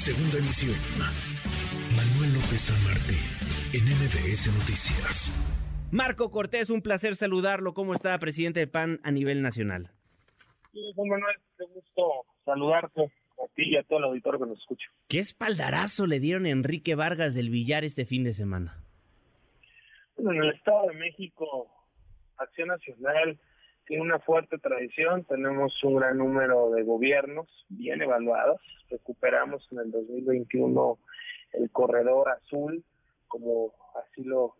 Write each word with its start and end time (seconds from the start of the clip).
Segunda 0.00 0.38
emisión. 0.38 0.80
Manuel 1.92 2.32
López 2.32 2.72
San 2.72 2.84
Martín, 2.88 3.20
en 3.76 3.84
MBS 3.84 4.48
Noticias. 4.48 5.28
Marco 5.92 6.30
Cortés, 6.30 6.70
un 6.70 6.80
placer 6.80 7.16
saludarlo. 7.16 7.74
¿Cómo 7.74 7.92
está, 7.92 8.18
presidente 8.18 8.60
de 8.60 8.66
PAN 8.66 9.00
a 9.02 9.10
nivel 9.10 9.42
nacional? 9.42 9.90
Sí, 10.72 10.80
Manuel, 10.96 11.36
qué 11.58 11.64
gusto 11.74 12.24
saludarte 12.46 13.02
a 13.02 13.46
ti 13.54 13.64
y 13.66 13.76
a 13.76 13.82
todo 13.82 13.98
el 13.98 14.04
auditorio 14.06 14.40
que 14.40 14.46
nos 14.46 14.58
escucha. 14.58 14.86
¿Qué 15.06 15.18
espaldarazo 15.18 16.06
le 16.06 16.18
dieron 16.18 16.46
a 16.46 16.48
Enrique 16.48 16.94
Vargas 16.94 17.34
del 17.34 17.50
Villar 17.50 17.84
este 17.84 18.06
fin 18.06 18.24
de 18.24 18.32
semana? 18.32 18.82
Bueno, 20.16 20.32
en 20.32 20.48
el 20.48 20.54
Estado 20.54 20.86
de 20.86 20.94
México, 20.94 21.70
Acción 22.38 22.68
Nacional 22.68 23.38
tiene 23.90 24.04
una 24.04 24.20
fuerte 24.20 24.56
tradición, 24.58 25.24
tenemos 25.24 25.82
un 25.82 25.96
gran 25.96 26.18
número 26.18 26.70
de 26.70 26.84
gobiernos 26.84 27.48
bien 27.68 28.00
evaluados, 28.00 28.60
recuperamos 28.88 29.66
en 29.72 29.80
el 29.80 29.90
2021 29.90 30.96
el 31.54 31.70
corredor 31.72 32.28
azul, 32.28 32.84
como 33.26 33.72
así 34.00 34.22
lo, 34.22 34.54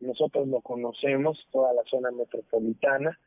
nosotros 0.00 0.48
lo 0.48 0.62
conocemos, 0.62 1.46
toda 1.52 1.74
la 1.74 1.82
zona 1.84 2.12
metropolitana, 2.12 3.20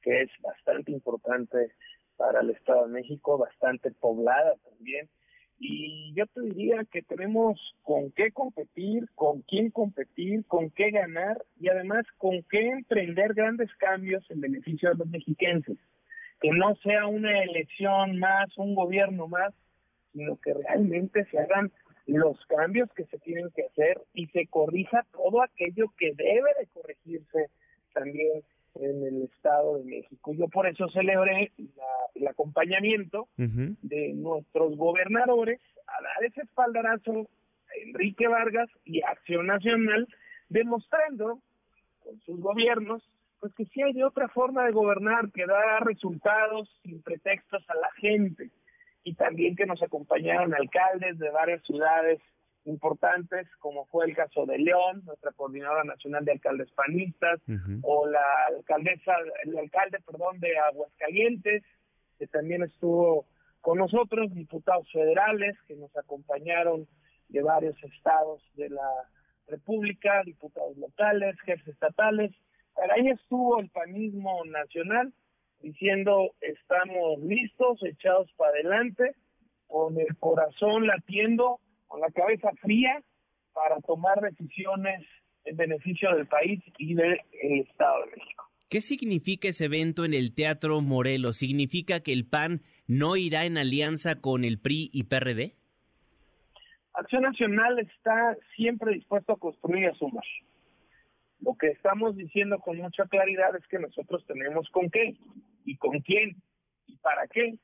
que 0.00 0.22
es 0.22 0.30
bastante 0.40 0.92
importante 0.92 1.72
para 2.16 2.40
el 2.40 2.48
Estado 2.48 2.86
de 2.86 2.94
México, 2.94 3.36
bastante 3.36 3.90
poblada 3.90 4.54
también. 4.64 5.10
Y 5.58 6.12
yo 6.14 6.26
te 6.26 6.42
diría 6.42 6.84
que 6.90 7.02
tenemos 7.02 7.58
con 7.82 8.10
qué 8.12 8.30
competir, 8.30 9.08
con 9.14 9.40
quién 9.42 9.70
competir, 9.70 10.44
con 10.46 10.70
qué 10.70 10.90
ganar 10.90 11.42
y 11.58 11.68
además 11.68 12.04
con 12.18 12.42
qué 12.50 12.68
emprender 12.68 13.32
grandes 13.34 13.74
cambios 13.76 14.28
en 14.30 14.40
beneficio 14.40 14.90
de 14.90 14.96
los 14.96 15.08
mexiquenses. 15.08 15.78
Que 16.40 16.50
no 16.50 16.76
sea 16.76 17.06
una 17.06 17.42
elección 17.42 18.18
más, 18.18 18.56
un 18.58 18.74
gobierno 18.74 19.28
más, 19.28 19.54
sino 20.12 20.36
que 20.36 20.52
realmente 20.52 21.24
se 21.30 21.38
hagan 21.38 21.72
los 22.06 22.38
cambios 22.46 22.90
que 22.92 23.04
se 23.06 23.18
tienen 23.18 23.50
que 23.50 23.64
hacer 23.64 24.00
y 24.14 24.26
se 24.28 24.46
corrija 24.46 25.06
todo 25.12 25.42
aquello 25.42 25.92
que 25.98 26.12
debe 26.14 26.50
de 26.60 26.66
corregirse 26.72 27.50
también 27.92 28.42
en 28.74 29.02
el 29.04 29.22
Estado 29.22 29.78
de 29.78 29.84
México. 29.84 30.32
Yo 30.34 30.48
por 30.48 30.66
eso 30.66 30.88
celebré 30.90 31.50
el 32.18 32.26
acompañamiento 32.26 33.28
de 33.36 34.12
nuestros 34.14 34.76
gobernadores 34.76 35.60
a 35.86 36.02
dar 36.02 36.24
ese 36.24 36.42
espaldarazo 36.42 37.28
a 37.68 37.86
Enrique 37.86 38.26
Vargas 38.26 38.68
y 38.84 39.02
Acción 39.02 39.46
Nacional, 39.46 40.08
demostrando 40.48 41.40
con 42.00 42.20
sus 42.20 42.40
gobiernos 42.40 43.02
pues 43.40 43.54
que 43.54 43.66
sí 43.66 43.82
hay 43.82 44.02
otra 44.02 44.28
forma 44.28 44.64
de 44.64 44.72
gobernar 44.72 45.30
que 45.32 45.46
da 45.46 45.78
resultados 45.80 46.68
sin 46.82 47.02
pretextos 47.02 47.64
a 47.68 47.74
la 47.74 47.90
gente. 47.96 48.50
Y 49.04 49.14
también 49.14 49.54
que 49.54 49.66
nos 49.66 49.82
acompañaron 49.82 50.54
alcaldes 50.54 51.18
de 51.18 51.30
varias 51.30 51.62
ciudades 51.64 52.20
importantes, 52.64 53.46
como 53.60 53.86
fue 53.86 54.06
el 54.06 54.16
caso 54.16 54.44
de 54.46 54.58
León, 54.58 55.02
nuestra 55.04 55.30
coordinadora 55.32 55.84
nacional 55.84 56.24
de 56.24 56.32
alcaldes 56.32 56.70
panistas, 56.72 57.40
o 57.82 58.08
la 58.08 58.24
alcaldesa, 58.48 59.12
el 59.44 59.56
alcalde, 59.56 59.98
perdón, 60.04 60.40
de 60.40 60.58
Aguascalientes, 60.58 61.62
que 62.18 62.26
también 62.26 62.62
estuvo 62.62 63.26
con 63.60 63.78
nosotros, 63.78 64.32
diputados 64.32 64.90
federales 64.92 65.56
que 65.66 65.74
nos 65.74 65.94
acompañaron 65.96 66.86
de 67.28 67.42
varios 67.42 67.76
estados 67.82 68.42
de 68.54 68.70
la 68.70 68.88
República, 69.48 70.22
diputados 70.24 70.76
locales, 70.76 71.38
jefes 71.40 71.68
estatales. 71.68 72.32
Ahí 72.90 73.08
estuvo 73.08 73.58
el 73.60 73.68
panismo 73.70 74.44
nacional 74.44 75.12
diciendo 75.60 76.30
estamos 76.40 77.18
listos, 77.20 77.82
echados 77.82 78.30
para 78.36 78.50
adelante, 78.50 79.14
con 79.66 79.98
el 79.98 80.16
corazón 80.18 80.86
latiendo, 80.86 81.60
con 81.88 82.00
la 82.00 82.10
cabeza 82.10 82.50
fría 82.60 83.02
para 83.52 83.80
tomar 83.80 84.20
decisiones 84.20 85.04
en 85.44 85.56
beneficio 85.56 86.08
del 86.10 86.26
país 86.26 86.62
y 86.78 86.94
del 86.94 87.20
Estado 87.32 88.04
de 88.04 88.16
México. 88.16 88.45
¿Qué 88.68 88.80
significa 88.80 89.48
ese 89.48 89.66
evento 89.66 90.04
en 90.04 90.12
el 90.12 90.34
Teatro 90.34 90.80
Morelos? 90.80 91.36
¿Significa 91.36 92.00
que 92.00 92.12
el 92.12 92.26
PAN 92.26 92.62
no 92.88 93.16
irá 93.16 93.44
en 93.44 93.58
alianza 93.58 94.20
con 94.20 94.44
el 94.44 94.58
PRI 94.58 94.90
y 94.92 95.04
PRD? 95.04 95.54
Acción 96.94 97.22
Nacional 97.22 97.78
está 97.78 98.36
siempre 98.56 98.94
dispuesto 98.94 99.34
a 99.34 99.38
construir 99.38 99.84
y 99.84 99.86
a 99.86 99.94
sumar. 99.94 100.24
Lo 101.40 101.54
que 101.54 101.68
estamos 101.68 102.16
diciendo 102.16 102.58
con 102.58 102.78
mucha 102.78 103.04
claridad 103.04 103.54
es 103.54 103.64
que 103.68 103.78
nosotros 103.78 104.26
tenemos 104.26 104.68
con 104.70 104.90
qué 104.90 105.16
y 105.64 105.76
con 105.76 106.00
quién 106.00 106.42
y 106.88 106.96
para 106.96 107.28
qué. 107.28 107.58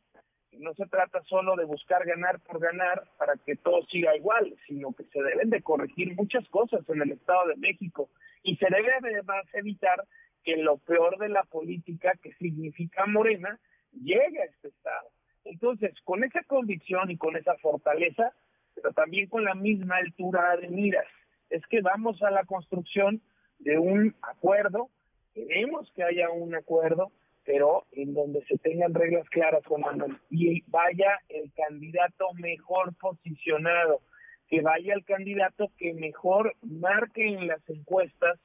No 0.52 0.72
se 0.74 0.86
trata 0.86 1.20
solo 1.24 1.56
de 1.56 1.64
buscar 1.64 2.06
ganar 2.06 2.38
por 2.40 2.60
ganar 2.60 3.08
para 3.18 3.34
que 3.44 3.56
todo 3.56 3.82
siga 3.86 4.14
igual, 4.14 4.54
sino 4.68 4.92
que 4.92 5.04
se 5.04 5.20
deben 5.20 5.50
de 5.50 5.62
corregir 5.62 6.14
muchas 6.14 6.46
cosas 6.50 6.88
en 6.88 7.02
el 7.02 7.10
Estado 7.10 7.48
de 7.48 7.56
México 7.56 8.08
y 8.44 8.54
se 8.56 8.66
debe 8.70 8.92
además 8.92 9.46
evitar 9.54 10.04
que 10.44 10.56
lo 10.56 10.78
peor 10.78 11.18
de 11.18 11.28
la 11.28 11.44
política 11.44 12.12
que 12.22 12.32
significa 12.34 13.06
Morena 13.06 13.58
llegue 13.92 14.40
a 14.40 14.44
este 14.44 14.68
Estado. 14.68 15.08
Entonces, 15.44 15.92
con 16.04 16.24
esa 16.24 16.42
convicción 16.44 17.10
y 17.10 17.16
con 17.16 17.36
esa 17.36 17.56
fortaleza, 17.58 18.32
pero 18.74 18.92
también 18.92 19.28
con 19.28 19.44
la 19.44 19.54
misma 19.54 19.96
altura 19.96 20.56
de 20.56 20.68
miras, 20.68 21.06
es 21.50 21.64
que 21.66 21.80
vamos 21.80 22.22
a 22.22 22.30
la 22.30 22.44
construcción 22.44 23.20
de 23.58 23.78
un 23.78 24.14
acuerdo, 24.22 24.88
queremos 25.34 25.90
que 25.94 26.02
haya 26.02 26.30
un 26.30 26.54
acuerdo, 26.54 27.12
pero 27.44 27.86
en 27.92 28.14
donde 28.14 28.44
se 28.46 28.56
tengan 28.58 28.94
reglas 28.94 29.28
claras, 29.28 29.64
Juan 29.66 29.82
Manuel, 29.82 30.18
y 30.30 30.62
vaya 30.68 31.18
el 31.28 31.52
candidato 31.52 32.32
mejor 32.34 32.94
posicionado, 32.96 34.00
que 34.48 34.60
vaya 34.60 34.94
el 34.94 35.04
candidato 35.04 35.70
que 35.76 35.92
mejor 35.94 36.54
marque 36.62 37.26
en 37.26 37.46
las 37.46 37.68
encuestas 37.68 38.38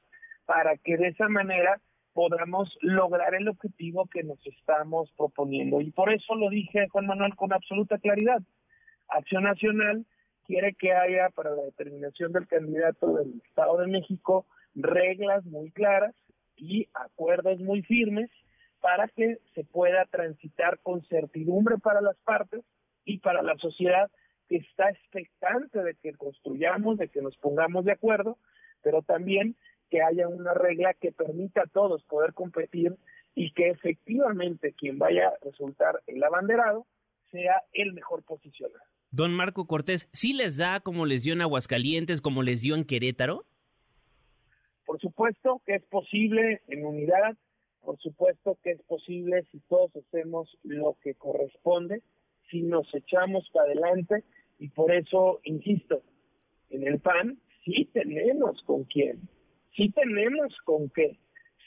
para 0.46 0.76
que 0.76 0.96
de 0.96 1.08
esa 1.08 1.28
manera 1.28 1.80
podamos 2.18 2.76
lograr 2.80 3.36
el 3.36 3.46
objetivo 3.46 4.08
que 4.12 4.24
nos 4.24 4.44
estamos 4.44 5.08
proponiendo. 5.16 5.80
Y 5.80 5.92
por 5.92 6.12
eso 6.12 6.34
lo 6.34 6.50
dije, 6.50 6.88
Juan 6.88 7.06
Manuel, 7.06 7.36
con 7.36 7.52
absoluta 7.52 7.96
claridad. 7.98 8.42
Acción 9.06 9.44
Nacional 9.44 10.04
quiere 10.44 10.74
que 10.74 10.92
haya 10.92 11.28
para 11.30 11.54
la 11.54 11.62
determinación 11.62 12.32
del 12.32 12.48
candidato 12.48 13.14
del 13.14 13.40
Estado 13.46 13.78
de 13.78 13.86
México 13.86 14.46
reglas 14.74 15.44
muy 15.44 15.70
claras 15.70 16.12
y 16.56 16.88
acuerdos 16.92 17.60
muy 17.60 17.82
firmes 17.82 18.28
para 18.80 19.06
que 19.06 19.38
se 19.54 19.62
pueda 19.62 20.04
transitar 20.06 20.80
con 20.80 21.04
certidumbre 21.04 21.78
para 21.78 22.00
las 22.00 22.16
partes 22.24 22.64
y 23.04 23.18
para 23.18 23.42
la 23.42 23.56
sociedad 23.58 24.10
que 24.48 24.56
está 24.56 24.90
expectante 24.90 25.84
de 25.84 25.94
que 25.94 26.14
construyamos, 26.14 26.98
de 26.98 27.10
que 27.10 27.22
nos 27.22 27.36
pongamos 27.36 27.84
de 27.84 27.92
acuerdo, 27.92 28.38
pero 28.82 29.02
también 29.02 29.54
que 29.90 30.02
haya 30.02 30.28
una 30.28 30.54
regla 30.54 30.94
que 30.94 31.12
permita 31.12 31.62
a 31.62 31.66
todos 31.66 32.02
poder 32.04 32.34
competir 32.34 32.96
y 33.34 33.52
que 33.52 33.70
efectivamente 33.70 34.72
quien 34.72 34.98
vaya 34.98 35.28
a 35.28 35.44
resultar 35.44 36.02
el 36.06 36.22
abanderado 36.22 36.86
sea 37.30 37.62
el 37.72 37.92
mejor 37.92 38.22
posicionado. 38.22 38.84
Don 39.10 39.32
Marco 39.32 39.66
Cortés, 39.66 40.08
¿sí 40.12 40.32
les 40.32 40.56
da 40.56 40.80
como 40.80 41.06
les 41.06 41.22
dio 41.22 41.32
en 41.32 41.40
Aguascalientes, 41.40 42.20
como 42.20 42.42
les 42.42 42.62
dio 42.62 42.74
en 42.74 42.84
Querétaro? 42.84 43.44
Por 44.84 45.00
supuesto 45.00 45.62
que 45.66 45.76
es 45.76 45.84
posible 45.84 46.62
en 46.68 46.84
unidad, 46.84 47.36
por 47.80 47.98
supuesto 47.98 48.58
que 48.62 48.72
es 48.72 48.82
posible 48.82 49.44
si 49.50 49.60
todos 49.60 49.94
hacemos 49.96 50.58
lo 50.62 50.96
que 51.02 51.14
corresponde, 51.14 52.02
si 52.50 52.62
nos 52.62 52.92
echamos 52.94 53.48
para 53.52 53.66
adelante 53.66 54.24
y 54.58 54.68
por 54.68 54.92
eso, 54.92 55.40
insisto, 55.44 56.02
en 56.70 56.86
el 56.86 56.98
PAN 57.00 57.38
sí 57.64 57.88
tenemos 57.92 58.62
con 58.62 58.84
quién, 58.84 59.28
sí 59.74 59.90
tenemos 59.90 60.56
con 60.64 60.88
qué, 60.90 61.18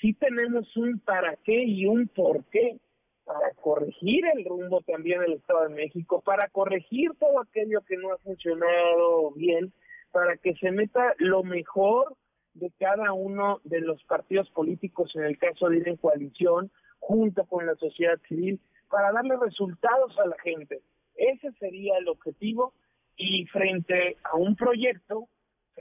sí 0.02 0.14
tenemos 0.14 0.76
un 0.78 1.00
para 1.00 1.36
qué 1.38 1.64
y 1.64 1.86
un 1.86 2.08
por 2.08 2.44
qué 2.46 2.80
para 3.24 3.52
corregir 3.56 4.26
el 4.36 4.46
rumbo 4.46 4.82
también 4.82 5.22
del 5.22 5.34
Estado 5.34 5.68
de 5.68 5.76
México, 5.76 6.22
para 6.22 6.50
corregir 6.50 7.12
todo 7.20 7.40
aquello 7.40 7.82
que 7.82 7.98
no 7.98 8.12
ha 8.12 8.18
funcionado 8.18 9.32
bien, 9.32 9.72
para 10.12 10.38
que 10.38 10.56
se 10.56 10.72
meta 10.72 11.14
lo 11.18 11.44
mejor 11.44 12.18
de 12.54 12.72
cada 12.80 13.14
uno 13.14 13.62
de 13.64 13.80
los 13.80 14.04
partidos 14.04 14.50
políticos, 14.50 15.16
en 15.16 15.24
el 15.24 15.38
caso 15.38 15.70
de 15.70 15.78
ir 15.78 15.88
en 15.88 15.98
coalición, 15.98 16.72
junto 17.00 17.46
con 17.46 17.66
la 17.66 17.76
sociedad 17.76 18.20
civil, 18.28 18.60
para 18.90 19.12
darle 19.12 19.38
resultados 19.38 20.18
a 20.20 20.28
la 20.28 20.36
gente. 20.44 20.82
Ese 21.16 21.52
sería 21.54 21.98
el 21.98 22.10
objetivo 22.10 22.74
y 23.16 23.46
frente 23.46 24.18
a 24.24 24.36
un 24.36 24.56
proyecto 24.56 25.30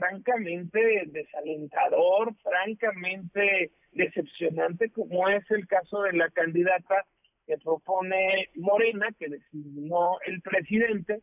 francamente 0.01 1.03
desalentador, 1.07 2.33
francamente 2.41 3.71
decepcionante, 3.91 4.89
como 4.89 5.29
es 5.29 5.43
el 5.51 5.67
caso 5.67 6.01
de 6.01 6.13
la 6.13 6.29
candidata 6.31 7.05
que 7.45 7.57
propone 7.59 8.49
Morena, 8.55 9.09
que 9.19 9.29
designó 9.29 10.17
el 10.25 10.41
presidente, 10.41 11.21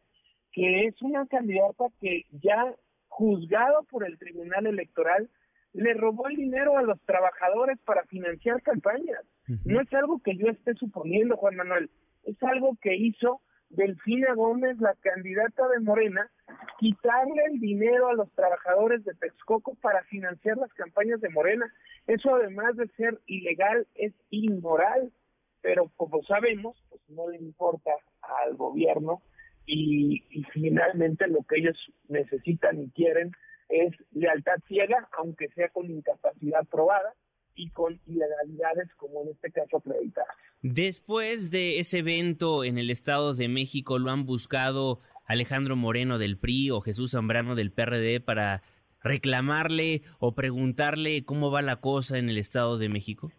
que 0.53 0.87
es 0.87 1.03
una 1.03 1.27
candidata 1.27 1.87
que 2.01 2.27
ya 2.31 2.73
juzgado 3.09 3.83
por 3.91 4.07
el 4.07 4.17
Tribunal 4.17 4.67
Electoral 4.67 5.29
le 5.73 5.95
robó 5.95 6.29
el 6.29 6.37
dinero 6.37 6.79
a 6.79 6.83
los 6.83 7.01
trabajadores 7.03 7.79
para 7.85 8.05
financiar 8.05 8.63
campañas. 8.63 9.25
No 9.65 9.81
es 9.81 9.93
algo 9.93 10.21
que 10.23 10.37
yo 10.37 10.49
esté 10.49 10.75
suponiendo, 10.75 11.37
Juan 11.37 11.57
Manuel, 11.57 11.91
es 12.25 12.41
algo 12.43 12.77
que 12.81 12.95
hizo 12.95 13.41
Delfina 13.71 14.35
Gómez, 14.35 14.79
la 14.81 14.95
candidata 14.95 15.69
de 15.69 15.81
Morena, 15.81 16.31
quitarle 16.79 17.45
el 17.53 17.61
dinero 17.61 18.09
a 18.09 18.15
los 18.15 18.31
trabajadores 18.33 19.05
de 19.05 19.15
Texcoco 19.15 19.75
para 19.77 20.03
financiar 20.05 20.57
las 20.57 20.73
campañas 20.75 21.21
de 21.21 21.29
Morena. 21.31 21.73
Eso 22.07 22.35
además 22.35 22.77
de 22.77 22.89
ser 22.97 23.21
ilegal 23.27 23.87
es 23.95 24.15
inmoral, 24.31 25.13
pero 25.61 25.91
como 25.97 26.23
sabemos, 26.23 26.83
pues 26.89 27.03
no 27.09 27.29
le 27.29 27.39
importa 27.39 27.91
al 28.23 28.57
gobierno 28.57 29.23
y, 29.67 30.25
y 30.31 30.45
finalmente 30.45 31.27
lo 31.29 31.43
que 31.43 31.59
ellos 31.59 31.77
necesitan 32.09 32.81
y 32.81 32.91
quieren 32.91 33.33
es 33.69 33.93
lealtad 34.13 34.57
ciega, 34.67 35.09
aunque 35.19 35.49
sea 35.49 35.69
con 35.69 35.91
incapacidad 35.91 36.65
probada 36.71 37.15
y 37.55 37.71
con 37.71 38.01
ilegalidades 38.07 38.89
como 38.95 39.23
en 39.23 39.29
este 39.29 39.51
caso 39.51 39.79
acreditadas. 39.79 40.37
Después 40.63 41.53
de 41.53 41.79
ese 41.79 41.99
evento 41.99 42.65
en 42.65 42.79
el 42.79 42.91
Estado 42.91 43.35
de 43.35 43.47
México, 43.47 43.99
¿lo 43.99 44.11
han 44.11 44.27
buscado 44.27 45.01
Alejandro 45.25 45.77
Moreno 45.77 46.19
del 46.19 46.37
PRI 46.37 46.71
o 46.71 46.81
Jesús 46.81 47.13
Zambrano 47.13 47.55
del 47.55 47.71
PRD 47.71 48.21
para 48.21 48.63
reclamarle 49.01 50.03
o 50.19 50.35
preguntarle 50.35 51.25
cómo 51.25 51.53
va 51.53 51.63
la 51.63 51.77
cosa 51.77 52.19
en 52.19 52.29
el 52.29 52.39
Estado 52.39 52.77
de 52.77 52.89
México? 52.89 53.31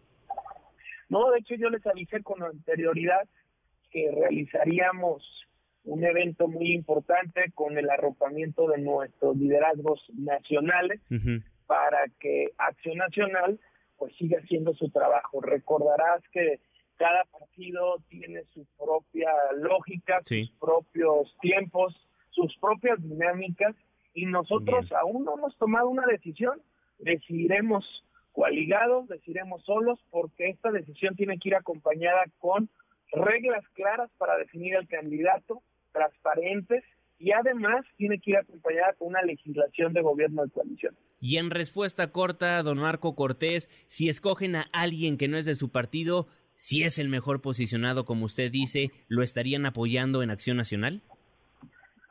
No, 1.10 1.30
de 1.30 1.40
hecho 1.40 1.56
yo 1.56 1.68
les 1.68 1.86
avisé 1.86 2.22
con 2.22 2.42
anterioridad 2.42 3.28
que 3.90 4.10
realizaríamos 4.10 5.22
un 5.84 6.04
evento 6.04 6.48
muy 6.48 6.72
importante 6.72 7.50
con 7.54 7.76
el 7.76 7.90
arropamiento 7.90 8.66
de 8.68 8.78
nuestros 8.78 9.36
liderazgos 9.36 10.00
nacionales 10.14 11.00
para 11.66 11.98
que 12.18 12.52
Acción 12.56 12.96
Nacional 12.96 13.60
pues 13.98 14.14
siga 14.16 14.38
haciendo 14.38 14.72
su 14.74 14.88
trabajo. 14.88 15.42
Recordarás 15.42 16.22
que 16.32 16.60
cada 17.00 17.24
partido 17.32 17.96
tiene 18.10 18.44
su 18.52 18.66
propia 18.76 19.30
lógica, 19.56 20.20
sus 20.26 20.50
propios 20.60 21.34
tiempos, 21.40 21.96
sus 22.28 22.54
propias 22.58 23.02
dinámicas 23.02 23.74
y 24.12 24.26
nosotros 24.26 24.92
aún 24.92 25.24
no 25.24 25.38
hemos 25.38 25.56
tomado 25.56 25.88
una 25.88 26.04
decisión. 26.06 26.60
Decidiremos 26.98 27.86
coaligados, 28.32 29.08
decidiremos 29.08 29.64
solos 29.64 29.98
porque 30.10 30.50
esta 30.50 30.70
decisión 30.72 31.16
tiene 31.16 31.38
que 31.38 31.48
ir 31.48 31.54
acompañada 31.54 32.24
con 32.38 32.68
reglas 33.12 33.64
claras 33.72 34.10
para 34.18 34.36
definir 34.36 34.74
el 34.74 34.86
candidato, 34.86 35.62
transparentes 35.92 36.84
y 37.18 37.32
además 37.32 37.86
tiene 37.96 38.20
que 38.20 38.32
ir 38.32 38.36
acompañada 38.36 38.92
con 38.98 39.08
una 39.08 39.22
legislación 39.22 39.94
de 39.94 40.02
gobierno 40.02 40.44
de 40.44 40.50
coalición. 40.50 40.94
Y 41.18 41.38
en 41.38 41.50
respuesta 41.50 42.12
corta, 42.12 42.62
don 42.62 42.78
Marco 42.78 43.14
Cortés, 43.14 43.70
si 43.88 44.10
escogen 44.10 44.56
a 44.56 44.66
alguien 44.72 45.16
que 45.16 45.28
no 45.28 45.38
es 45.38 45.46
de 45.46 45.54
su 45.54 45.70
partido, 45.70 46.28
si 46.60 46.82
es 46.82 46.98
el 46.98 47.08
mejor 47.08 47.40
posicionado, 47.40 48.04
como 48.04 48.26
usted 48.26 48.50
dice, 48.50 48.90
¿lo 49.08 49.22
estarían 49.22 49.64
apoyando 49.64 50.22
en 50.22 50.30
Acción 50.30 50.58
Nacional? 50.58 51.00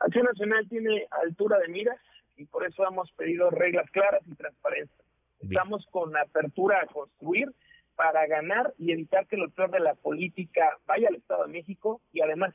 Acción 0.00 0.24
Nacional 0.24 0.68
tiene 0.68 1.06
altura 1.22 1.60
de 1.60 1.68
miras 1.68 2.00
y 2.36 2.46
por 2.46 2.66
eso 2.66 2.84
hemos 2.84 3.12
pedido 3.12 3.48
reglas 3.50 3.88
claras 3.92 4.22
y 4.26 4.34
transparencia. 4.34 5.04
Estamos 5.38 5.86
con 5.92 6.16
apertura 6.16 6.80
a 6.82 6.86
construir 6.92 7.52
para 7.94 8.26
ganar 8.26 8.74
y 8.76 8.90
evitar 8.90 9.28
que 9.28 9.36
lo 9.36 9.50
peor 9.50 9.70
de 9.70 9.78
la 9.78 9.94
política 9.94 10.78
vaya 10.84 11.06
al 11.06 11.14
Estado 11.14 11.46
de 11.46 11.52
México 11.52 12.00
y 12.12 12.20
además 12.20 12.52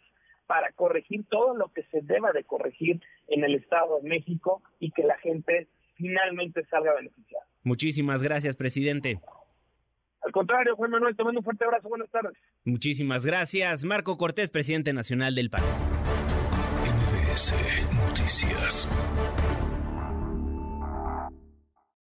para 0.47 0.73
corregir 0.73 1.23
todo 1.29 1.55
lo 1.55 1.71
que 1.71 1.83
se 1.83 2.01
deba 2.01 2.33
de 2.33 2.43
corregir 2.43 2.99
en 3.29 3.45
el 3.45 3.55
Estado 3.55 4.01
de 4.01 4.09
México 4.09 4.61
y 4.81 4.91
que 4.91 5.03
la 5.03 5.17
gente 5.19 5.69
finalmente 5.95 6.65
salga 6.65 6.93
beneficiada. 6.93 7.45
Muchísimas 7.63 8.21
gracias, 8.21 8.57
presidente. 8.57 9.21
Contrario, 10.35 10.75
Juan 10.75 10.91
Manuel, 10.91 11.15
te 11.15 11.23
mando 11.23 11.39
un 11.39 11.45
fuerte 11.45 11.63
abrazo. 11.63 11.87
Buenas 11.87 12.09
tardes. 12.09 12.33
Muchísimas 12.65 13.25
gracias. 13.25 13.85
Marco 13.85 14.17
Cortés, 14.17 14.49
presidente 14.49 14.91
nacional 14.91 15.33
del 15.33 15.49
PAN. 15.49 15.63
NBS 16.83 17.53
Noticias. 17.95 18.89